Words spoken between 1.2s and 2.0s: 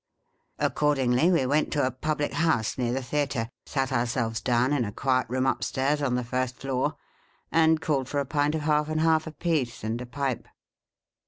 we went to a